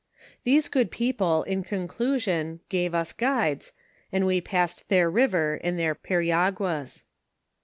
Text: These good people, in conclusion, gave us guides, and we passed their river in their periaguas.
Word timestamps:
These 0.43 0.67
good 0.67 0.89
people, 0.89 1.43
in 1.43 1.61
conclusion, 1.63 2.61
gave 2.69 2.95
us 2.95 3.13
guides, 3.13 3.71
and 4.11 4.25
we 4.25 4.41
passed 4.41 4.89
their 4.89 5.11
river 5.11 5.57
in 5.63 5.77
their 5.77 5.93
periaguas. 5.93 7.03